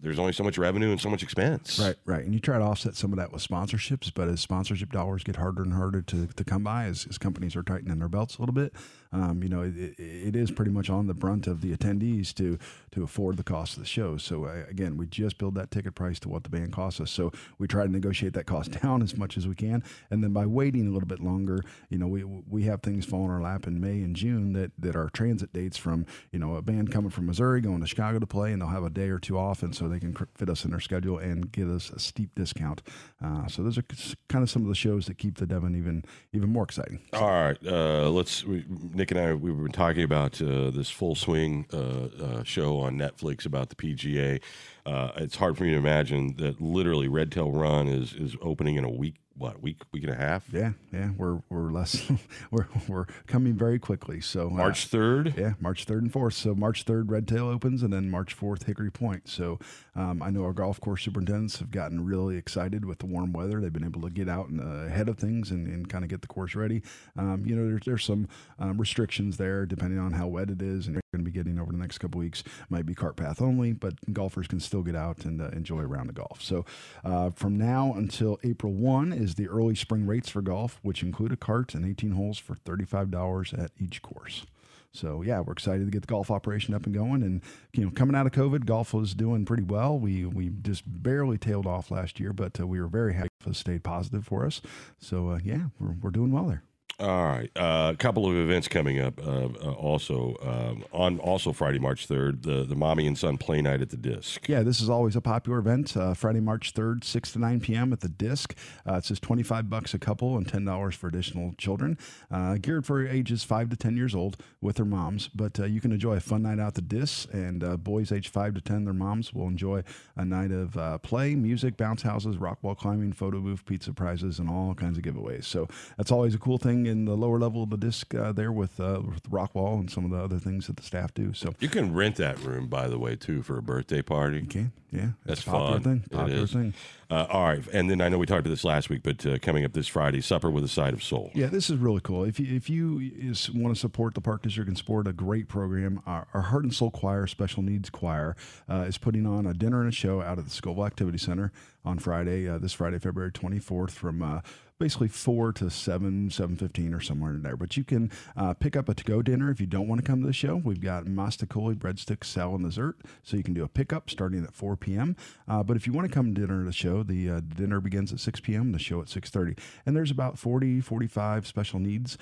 there's 0.00 0.18
only 0.18 0.32
so 0.32 0.44
much 0.44 0.56
revenue 0.58 0.90
and 0.92 1.00
so 1.00 1.08
much 1.10 1.24
expense 1.24 1.78
Right, 1.80 1.96
right. 2.04 2.24
And 2.24 2.32
you 2.34 2.38
try 2.38 2.58
to 2.58 2.64
offset 2.64 2.94
some 2.94 3.12
of 3.12 3.18
that 3.18 3.32
with 3.32 3.42
sponsorships, 3.46 4.12
but 4.14 4.28
as 4.28 4.40
sponsorship 4.40 4.92
dollars 4.92 5.24
get 5.24 5.36
harder 5.36 5.62
and 5.62 5.72
harder 5.72 6.02
to, 6.02 6.26
to 6.28 6.44
come 6.44 6.62
by, 6.62 6.84
as, 6.84 7.06
as 7.08 7.16
companies 7.18 7.56
are 7.56 7.62
tightening 7.64 7.98
their 7.98 8.08
belts 8.08 8.36
a 8.36 8.42
little 8.42 8.54
bit, 8.54 8.72
um, 9.14 9.44
you 9.44 9.48
know, 9.48 9.62
it, 9.62 9.94
it, 9.96 10.34
is 10.34 10.50
pretty 10.50 10.72
much 10.72 10.90
on 10.90 11.06
the 11.06 11.14
brunt 11.14 11.46
of 11.46 11.60
the 11.60 11.74
attendees 11.74 12.34
to 12.34 12.58
to 12.90 13.04
afford 13.04 13.36
the 13.36 13.44
cost 13.44 13.76
of 13.76 13.82
the 13.82 13.88
show. 13.88 14.16
So 14.16 14.46
uh, 14.46 14.64
again, 14.68 14.96
we 14.96 15.06
just 15.06 15.38
build 15.38 15.54
that 15.54 15.70
ticket 15.70 15.94
price 15.94 16.18
to 16.20 16.28
what 16.28 16.42
the 16.42 16.50
band 16.50 16.72
costs 16.72 17.00
us. 17.00 17.12
So 17.12 17.30
we 17.58 17.68
try 17.68 17.86
to 17.86 17.90
negotiate 17.90 18.32
that 18.32 18.46
cost 18.46 18.72
down 18.82 19.02
as 19.02 19.16
much 19.16 19.36
as 19.36 19.46
we 19.46 19.54
can, 19.54 19.84
and 20.10 20.22
then 20.22 20.32
by 20.32 20.46
waiting 20.46 20.88
a 20.88 20.90
little 20.90 21.06
bit 21.06 21.20
longer, 21.20 21.62
you 21.90 21.98
know, 21.98 22.08
we 22.08 22.24
we 22.24 22.64
have 22.64 22.82
things 22.82 23.04
fall 23.04 23.24
in 23.24 23.30
our 23.30 23.40
lap 23.40 23.68
in 23.68 23.80
May 23.80 24.02
and 24.02 24.16
June 24.16 24.52
that 24.54 24.72
that 24.80 24.96
are 24.96 25.08
transit 25.10 25.52
dates 25.52 25.76
from 25.76 26.06
you 26.32 26.40
know 26.40 26.56
a 26.56 26.62
band 26.62 26.90
coming 26.90 27.10
from 27.10 27.26
Missouri 27.26 27.60
going 27.60 27.80
to 27.80 27.86
Chicago 27.86 28.18
to 28.18 28.26
play, 28.26 28.52
and 28.52 28.60
they'll 28.60 28.68
have 28.68 28.84
a 28.84 28.90
day 28.90 29.10
or 29.10 29.20
two 29.20 29.38
off, 29.38 29.62
and 29.62 29.76
so 29.76 29.86
they 29.86 30.00
can 30.00 30.16
fit 30.34 30.50
us 30.50 30.64
in 30.64 30.72
their 30.72 30.80
schedule 30.80 31.18
and 31.18 31.52
get 31.52 31.68
us 31.68 31.88
a 31.90 32.00
steep 32.00 32.34
discount. 32.34 32.82
Uh, 33.24 33.46
so 33.46 33.62
those 33.62 33.78
are 33.78 33.84
kind 34.28 34.42
of 34.42 34.50
some 34.50 34.62
of 34.62 34.68
the 34.68 34.74
shows 34.74 35.06
that 35.06 35.18
keep 35.18 35.36
the 35.36 35.46
Devon 35.46 35.76
even 35.76 36.04
even 36.32 36.50
more 36.50 36.64
exciting. 36.64 36.98
all 37.12 37.28
right 37.28 37.58
uh, 37.64 38.10
let's 38.10 38.42
we, 38.44 38.64
nick 38.68 39.03
and 39.10 39.20
i 39.20 39.34
we've 39.34 39.56
been 39.56 39.72
talking 39.72 40.02
about 40.02 40.40
uh, 40.40 40.70
this 40.70 40.90
full 40.90 41.14
swing 41.14 41.66
uh, 41.72 42.08
uh, 42.22 42.42
show 42.44 42.78
on 42.78 42.96
netflix 42.96 43.46
about 43.46 43.68
the 43.68 43.74
pga 43.74 44.40
uh, 44.86 45.12
it's 45.16 45.36
hard 45.36 45.56
for 45.56 45.64
me 45.64 45.70
to 45.70 45.76
imagine 45.76 46.36
that 46.36 46.60
literally 46.60 47.08
red 47.08 47.32
tail 47.32 47.50
run 47.50 47.88
is 47.88 48.12
is 48.14 48.36
opening 48.42 48.76
in 48.76 48.84
a 48.84 48.90
week 48.90 49.16
what 49.36 49.62
week 49.62 49.82
week 49.92 50.04
and 50.04 50.12
a 50.12 50.16
half 50.16 50.44
Yeah, 50.52 50.72
yeah, 50.92 51.10
we're 51.16 51.40
we're 51.48 51.70
less 51.70 52.10
we're 52.50 52.66
we're 52.88 53.06
coming 53.26 53.54
very 53.54 53.78
quickly. 53.78 54.20
So 54.20 54.46
uh, 54.48 54.50
march 54.50 54.90
3rd 54.90 55.36
Yeah, 55.36 55.54
March 55.60 55.86
3rd 55.86 55.98
and 55.98 56.12
4th. 56.12 56.34
So 56.34 56.54
March 56.54 56.84
3rd, 56.84 57.10
Red 57.10 57.28
Tail 57.28 57.48
opens, 57.48 57.82
and 57.82 57.92
then 57.92 58.10
March 58.10 58.38
4th, 58.38 58.64
Hickory 58.64 58.90
Point. 58.90 59.28
So 59.28 59.58
um, 59.96 60.22
I 60.22 60.30
know 60.30 60.44
our 60.44 60.52
golf 60.52 60.80
course 60.80 61.02
superintendents 61.02 61.58
have 61.58 61.70
gotten 61.70 62.04
really 62.04 62.36
excited 62.36 62.84
with 62.84 62.98
the 62.98 63.06
warm 63.06 63.32
weather. 63.32 63.60
They've 63.60 63.72
been 63.72 63.84
able 63.84 64.02
to 64.02 64.10
get 64.10 64.28
out 64.28 64.48
and 64.48 64.60
uh, 64.60 64.86
ahead 64.86 65.08
of 65.08 65.18
things 65.18 65.50
and, 65.50 65.66
and 65.66 65.88
kind 65.88 66.04
of 66.04 66.10
get 66.10 66.20
the 66.22 66.28
course 66.28 66.54
ready. 66.54 66.82
Um, 67.16 67.44
you 67.46 67.54
know, 67.56 67.66
there's, 67.66 67.82
there's 67.84 68.04
some 68.04 68.28
um, 68.58 68.78
restrictions 68.78 69.36
there 69.36 69.66
depending 69.66 69.98
on 69.98 70.12
how 70.12 70.28
wet 70.28 70.50
it 70.50 70.62
is, 70.62 70.86
and 70.86 71.00
going 71.14 71.24
to 71.24 71.30
be 71.30 71.36
getting 71.36 71.58
over 71.58 71.72
the 71.72 71.78
next 71.78 71.98
couple 71.98 72.18
weeks. 72.18 72.42
Might 72.68 72.86
be 72.86 72.94
cart 72.94 73.16
path 73.16 73.40
only, 73.40 73.72
but 73.72 73.94
golfers 74.12 74.46
can 74.46 74.60
still 74.60 74.82
get 74.82 74.96
out 74.96 75.24
and 75.24 75.40
uh, 75.40 75.48
enjoy 75.48 75.80
a 75.80 75.86
round 75.86 76.10
of 76.10 76.16
golf. 76.16 76.42
So 76.42 76.64
uh, 77.04 77.30
from 77.30 77.56
now 77.56 77.94
until 77.96 78.38
April 78.42 78.72
1 78.72 79.12
is 79.12 79.36
the 79.36 79.48
early 79.48 79.74
spring 79.74 80.06
rates 80.06 80.28
for 80.28 80.42
golf, 80.42 80.80
which 80.82 81.02
include 81.02 81.32
a 81.32 81.36
cart 81.36 81.74
and 81.74 81.86
18 81.86 82.12
holes 82.12 82.38
for 82.38 82.54
$35 82.54 83.58
at 83.58 83.70
each 83.78 84.02
course. 84.02 84.44
So 84.92 85.22
yeah, 85.22 85.40
we're 85.40 85.52
excited 85.52 85.86
to 85.86 85.90
get 85.90 86.02
the 86.02 86.06
golf 86.06 86.30
operation 86.30 86.72
up 86.72 86.86
and 86.86 86.94
going. 86.94 87.22
And 87.22 87.42
you 87.72 87.84
know, 87.84 87.90
coming 87.90 88.14
out 88.14 88.26
of 88.26 88.32
COVID, 88.32 88.64
golf 88.64 88.94
was 88.94 89.12
doing 89.14 89.44
pretty 89.44 89.64
well. 89.64 89.98
We 89.98 90.24
we 90.24 90.50
just 90.62 90.84
barely 90.86 91.36
tailed 91.36 91.66
off 91.66 91.90
last 91.90 92.20
year, 92.20 92.32
but 92.32 92.60
uh, 92.60 92.66
we 92.68 92.80
were 92.80 92.86
very 92.86 93.14
happy 93.14 93.28
it 93.46 93.56
stayed 93.56 93.82
positive 93.82 94.24
for 94.24 94.46
us. 94.46 94.60
So 94.98 95.30
uh, 95.30 95.40
yeah, 95.42 95.66
we're, 95.78 95.94
we're 96.00 96.10
doing 96.10 96.30
well 96.30 96.44
there. 96.44 96.62
All 97.00 97.24
right, 97.24 97.50
uh, 97.56 97.90
a 97.92 97.96
couple 97.96 98.24
of 98.24 98.36
events 98.36 98.68
coming 98.68 99.00
up. 99.00 99.18
Uh, 99.18 99.46
uh, 99.46 99.72
also 99.72 100.36
um, 100.42 100.84
on 100.92 101.18
also 101.18 101.52
Friday, 101.52 101.80
March 101.80 102.06
third, 102.06 102.44
the 102.44 102.62
the 102.62 102.76
mommy 102.76 103.08
and 103.08 103.18
son 103.18 103.36
play 103.36 103.60
night 103.60 103.82
at 103.82 103.90
the 103.90 103.96
Disc. 103.96 104.48
Yeah, 104.48 104.62
this 104.62 104.80
is 104.80 104.88
always 104.88 105.16
a 105.16 105.20
popular 105.20 105.58
event. 105.58 105.96
Uh, 105.96 106.14
Friday, 106.14 106.38
March 106.38 106.72
3rd, 106.72 107.02
6 107.02 107.32
to 107.32 107.38
9 107.40 107.60
p.m. 107.60 107.92
at 107.92 107.98
the 107.98 108.08
Disc. 108.08 108.54
Uh, 108.88 108.94
it 108.94 109.04
says 109.04 109.18
25 109.18 109.68
bucks 109.68 109.92
a 109.92 109.98
couple 109.98 110.36
and 110.36 110.46
$10 110.46 110.94
for 110.94 111.08
additional 111.08 111.52
children. 111.58 111.98
Uh, 112.30 112.58
geared 112.60 112.86
for 112.86 113.04
ages 113.04 113.42
5 113.42 113.70
to 113.70 113.76
10 113.76 113.96
years 113.96 114.14
old 114.14 114.36
with 114.60 114.76
their 114.76 114.86
moms. 114.86 115.26
But 115.28 115.58
you 115.58 115.80
can 115.80 115.90
enjoy 115.90 116.14
a 116.14 116.20
fun 116.20 116.42
night 116.42 116.60
out 116.60 116.68
at 116.68 116.74
the 116.74 116.82
Disc, 116.82 117.28
and 117.32 117.82
boys 117.82 118.12
age 118.12 118.28
5 118.28 118.54
to 118.54 118.60
10, 118.60 118.84
their 118.84 118.94
moms 118.94 119.34
will 119.34 119.48
enjoy 119.48 119.82
a 120.14 120.24
night 120.24 120.52
of 120.52 121.02
play, 121.02 121.34
music, 121.34 121.76
bounce 121.76 122.02
houses, 122.02 122.36
rock 122.36 122.62
wall 122.62 122.76
climbing, 122.76 123.12
photo 123.12 123.40
booth, 123.40 123.66
pizza 123.66 123.92
prizes, 123.92 124.38
and 124.38 124.48
all 124.48 124.74
kinds 124.74 124.96
of 124.96 125.02
giveaways. 125.02 125.44
So 125.44 125.66
that's 125.96 126.12
always 126.12 126.34
a 126.34 126.38
cool 126.38 126.58
thing 126.58 126.83
in 126.86 127.04
the 127.04 127.16
lower 127.16 127.38
level 127.38 127.62
of 127.62 127.70
the 127.70 127.76
Disc 127.76 128.14
uh, 128.14 128.32
there 128.32 128.52
with, 128.52 128.78
uh, 128.80 129.00
with 129.04 129.22
rock 129.30 129.54
wall 129.54 129.78
and 129.78 129.90
some 129.90 130.04
of 130.04 130.10
the 130.10 130.18
other 130.18 130.38
things 130.38 130.66
that 130.66 130.76
the 130.76 130.82
staff 130.82 131.12
do. 131.14 131.32
So 131.32 131.54
You 131.60 131.68
can 131.68 131.94
rent 131.94 132.16
that 132.16 132.38
room, 132.40 132.68
by 132.68 132.88
the 132.88 132.98
way, 132.98 133.16
too, 133.16 133.42
for 133.42 133.58
a 133.58 133.62
birthday 133.62 134.02
party. 134.02 134.40
you 134.40 134.46
can, 134.46 134.72
yeah, 134.90 135.08
That's 135.26 135.42
a 135.42 135.44
popular 135.50 135.80
fun. 135.80 135.82
thing. 136.00 136.04
Popular 136.10 136.44
is. 136.44 136.52
thing. 136.52 136.74
Uh, 137.10 137.26
all 137.28 137.44
right, 137.44 137.62
and 137.72 137.90
then 137.90 138.00
I 138.00 138.08
know 138.08 138.16
we 138.18 138.26
talked 138.26 138.40
about 138.40 138.50
this 138.50 138.64
last 138.64 138.88
week, 138.88 139.02
but 139.02 139.24
uh, 139.26 139.38
coming 139.38 139.64
up 139.64 139.72
this 139.72 139.86
Friday, 139.86 140.20
supper 140.20 140.50
with 140.50 140.64
a 140.64 140.68
side 140.68 140.94
of 140.94 141.02
soul. 141.02 141.30
Yeah, 141.34 141.46
this 141.46 141.68
is 141.68 141.76
really 141.76 142.00
cool. 142.00 142.24
If 142.24 142.40
you 142.40 142.56
if 142.56 142.70
you 142.70 142.98
is, 143.00 143.50
want 143.50 143.74
to 143.74 143.78
support 143.80 144.14
the 144.14 144.20
Park 144.22 144.42
District 144.42 144.66
and 144.68 144.76
support 144.78 145.06
a 145.06 145.12
great 145.12 145.46
program, 145.46 146.00
our, 146.06 146.26
our 146.32 146.42
Heart 146.42 146.64
and 146.64 146.74
Soul 146.74 146.90
Choir, 146.90 147.26
Special 147.26 147.62
Needs 147.62 147.90
Choir, 147.90 148.36
uh, 148.70 148.84
is 148.88 148.96
putting 148.98 149.26
on 149.26 149.46
a 149.46 149.52
dinner 149.52 149.80
and 149.80 149.88
a 149.90 149.92
show 149.94 150.22
out 150.22 150.38
at 150.38 150.44
the 150.44 150.50
Scovill 150.50 150.86
Activity 150.86 151.18
Center 151.18 151.52
on 151.84 151.98
Friday, 151.98 152.48
uh, 152.48 152.56
this 152.58 152.72
Friday, 152.72 152.98
February 152.98 153.30
twenty 153.32 153.58
fourth, 153.58 153.92
from 153.92 154.22
uh, 154.22 154.40
basically 154.84 155.08
four 155.08 155.50
to 155.50 155.70
seven, 155.70 156.28
seven 156.28 156.56
fifteen 156.56 156.92
or 156.92 157.00
somewhere 157.00 157.32
in 157.32 157.42
there. 157.42 157.56
But 157.56 157.74
you 157.74 157.84
can 157.84 158.10
uh, 158.36 158.52
pick 158.52 158.76
up 158.76 158.86
a 158.90 158.94
to-go 158.94 159.22
dinner 159.22 159.50
if 159.50 159.58
you 159.58 159.66
don't 159.66 159.88
want 159.88 159.98
to 159.98 160.06
come 160.06 160.20
to 160.20 160.26
the 160.26 160.34
show. 160.34 160.56
We've 160.56 160.78
got 160.80 161.06
mostaccioli 161.06 161.76
breadsticks, 161.76 162.24
salad, 162.24 162.60
and 162.60 162.68
dessert, 162.68 163.00
so 163.22 163.38
you 163.38 163.42
can 163.42 163.54
do 163.54 163.64
a 163.64 163.68
pickup 163.68 164.10
starting 164.10 164.44
at 164.44 164.52
4 164.52 164.76
p.m. 164.76 165.16
Uh, 165.48 165.62
but 165.62 165.78
if 165.78 165.86
you 165.86 165.94
want 165.94 166.06
to 166.06 166.14
come 166.14 166.34
to 166.34 166.40
dinner 166.42 166.58
to 166.60 166.66
the 166.66 166.72
show, 166.72 167.02
the 167.02 167.30
uh, 167.30 167.40
dinner 167.40 167.80
begins 167.80 168.12
at 168.12 168.20
6 168.20 168.40
p.m. 168.40 168.72
The 168.72 168.78
show 168.78 169.00
at 169.00 169.06
6:30, 169.06 169.58
and 169.86 169.96
there's 169.96 170.10
about 170.10 170.38
40, 170.38 170.82
45 170.82 171.46
special 171.46 171.78
needs. 171.78 172.18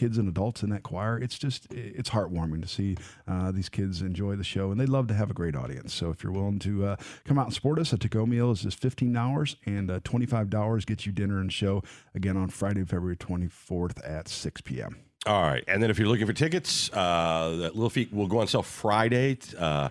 Kids 0.00 0.16
and 0.16 0.28
adults 0.28 0.62
in 0.62 0.70
that 0.70 0.82
choir. 0.82 1.18
It's 1.18 1.38
just 1.38 1.70
it's 1.74 2.08
heartwarming 2.08 2.62
to 2.62 2.68
see 2.68 2.96
uh, 3.28 3.52
these 3.52 3.68
kids 3.68 4.00
enjoy 4.00 4.34
the 4.36 4.44
show, 4.44 4.70
and 4.70 4.80
they 4.80 4.86
love 4.86 5.08
to 5.08 5.14
have 5.14 5.30
a 5.30 5.34
great 5.34 5.54
audience. 5.54 5.92
So 5.92 6.08
if 6.08 6.22
you're 6.22 6.32
willing 6.32 6.58
to 6.60 6.86
uh, 6.86 6.96
come 7.26 7.38
out 7.38 7.48
and 7.48 7.54
support 7.54 7.78
us, 7.78 7.92
a 7.92 7.98
to-go 7.98 8.24
meal 8.24 8.50
is 8.50 8.62
just 8.62 8.80
fifteen 8.80 9.12
dollars, 9.12 9.56
and 9.66 9.90
uh, 9.90 10.00
twenty-five 10.02 10.48
dollars 10.48 10.86
gets 10.86 11.04
you 11.04 11.12
dinner 11.12 11.38
and 11.38 11.52
show 11.52 11.82
again 12.14 12.38
on 12.38 12.48
Friday, 12.48 12.84
February 12.84 13.16
twenty-fourth 13.16 14.02
at 14.02 14.26
six 14.26 14.62
p.m. 14.62 14.96
All 15.30 15.42
right, 15.42 15.62
and 15.68 15.80
then 15.80 15.90
if 15.90 15.98
you're 16.00 16.08
looking 16.08 16.26
for 16.26 16.32
tickets, 16.32 16.90
uh, 16.92 17.54
that 17.60 17.76
Little 17.76 17.88
Feat 17.88 18.12
will 18.12 18.26
go 18.26 18.40
on 18.40 18.48
sale 18.48 18.64
Friday. 18.64 19.38
Uh, 19.56 19.88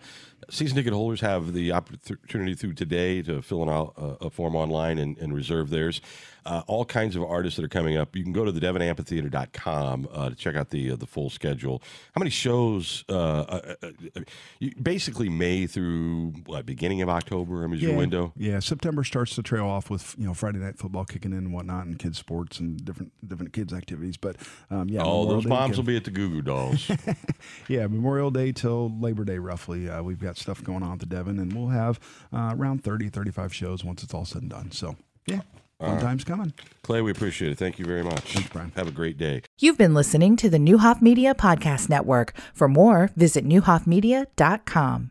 season 0.49 0.75
ticket 0.75 0.91
holders 0.91 1.21
have 1.21 1.53
the 1.53 1.71
opportunity 1.71 2.55
through 2.55 2.73
today 2.73 3.21
to 3.21 3.41
fill 3.41 3.63
in 3.63 3.69
a, 3.69 4.25
a 4.25 4.29
form 4.29 4.53
online 4.53 4.97
and, 4.97 5.17
and 5.17 5.33
reserve 5.33 5.69
theirs. 5.69 6.01
Uh, 6.45 6.63
all 6.67 6.85
kinds 6.85 7.15
of 7.15 7.23
artists 7.23 7.57
that 7.57 7.65
are 7.65 7.69
coming 7.69 7.97
up. 7.97 8.15
You 8.15 8.23
can 8.23 8.31
go 8.31 8.45
to 8.45 8.51
the 8.51 8.59
devonamphitheater.com 8.59 10.09
uh, 10.11 10.29
to 10.29 10.35
check 10.35 10.55
out 10.55 10.69
the 10.69 10.91
uh, 10.91 10.95
the 10.95 11.05
full 11.05 11.29
schedule. 11.29 11.81
How 12.15 12.19
many 12.19 12.31
shows? 12.31 13.03
Uh, 13.07 13.13
uh, 13.13 13.75
uh, 13.83 14.21
basically 14.81 15.29
May 15.29 15.67
through 15.67 16.33
what, 16.45 16.65
beginning 16.65 17.01
of 17.01 17.09
October. 17.09 17.63
I 17.63 17.67
mean, 17.67 17.75
is 17.75 17.83
yeah, 17.83 17.89
your 17.89 17.97
window. 17.97 18.33
Yeah, 18.35 18.59
September 18.59 19.03
starts 19.03 19.35
to 19.35 19.43
trail 19.43 19.67
off 19.67 19.89
with 19.89 20.15
you 20.17 20.25
know 20.25 20.33
Friday 20.33 20.59
night 20.59 20.79
football 20.79 21.05
kicking 21.05 21.33
in 21.33 21.39
and 21.39 21.53
whatnot, 21.53 21.85
and 21.85 21.99
kids 21.99 22.17
sports 22.17 22.59
and 22.59 22.83
different 22.83 23.11
different 23.27 23.53
kids 23.53 23.73
activities. 23.73 24.17
But 24.17 24.37
um, 24.71 24.89
yeah, 24.89 25.03
oh, 25.03 25.28
Memorial 25.29 25.41
those 25.41 25.43
Day 25.43 25.49
moms 25.49 25.71
can- 25.71 25.77
will 25.77 25.87
be 25.87 25.97
at 25.97 26.03
the 26.03 26.11
Goo 26.11 26.29
Goo 26.29 26.41
Dolls. 26.41 26.91
yeah, 27.67 27.87
Memorial 27.87 28.31
Day 28.31 28.51
till 28.51 28.91
Labor 28.99 29.23
Day, 29.23 29.37
roughly. 29.39 29.89
Uh, 29.89 30.01
we've 30.03 30.19
got 30.19 30.37
stuff 30.37 30.63
going 30.63 30.83
on 30.83 30.93
at 30.93 30.99
the 30.99 31.05
Devon, 31.05 31.39
and 31.39 31.53
we'll 31.53 31.69
have 31.69 31.99
uh, 32.33 32.53
around 32.57 32.83
30, 32.83 33.09
35 33.09 33.53
shows 33.53 33.83
once 33.83 34.03
it's 34.03 34.13
all 34.13 34.25
said 34.25 34.41
and 34.41 34.51
done. 34.51 34.71
So, 34.71 34.95
yeah, 35.25 35.41
fun 35.79 35.99
time's 36.01 36.23
coming. 36.23 36.53
Clay, 36.83 37.01
we 37.01 37.11
appreciate 37.11 37.51
it. 37.51 37.57
Thank 37.57 37.79
you 37.79 37.85
very 37.85 38.03
much. 38.03 38.33
Thanks, 38.33 38.49
Brian. 38.49 38.71
Have 38.75 38.87
a 38.87 38.91
great 38.91 39.17
day. 39.17 39.41
You've 39.59 39.77
been 39.77 39.93
listening 39.93 40.35
to 40.37 40.49
the 40.49 40.57
Neuhoff 40.57 41.01
Media 41.01 41.33
Podcast 41.33 41.87
Network. 41.89 42.33
For 42.53 42.67
more, 42.67 43.11
visit 43.15 43.45
neuhoffmedia.com. 43.47 45.07